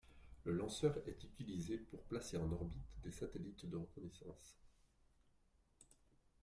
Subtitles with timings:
[0.45, 4.59] Le lanceur est utilisé pour placer en orbite des satellites de reconnaissance.